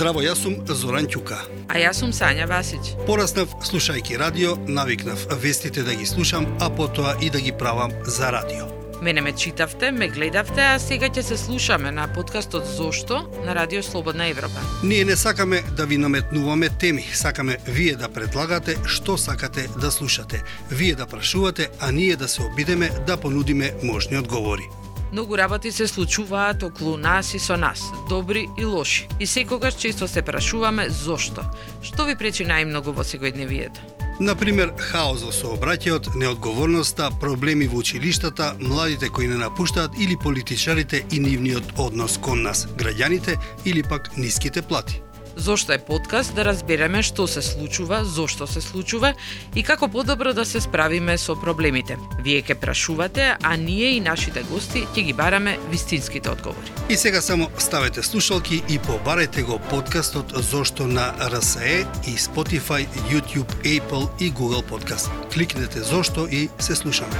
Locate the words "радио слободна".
13.54-14.26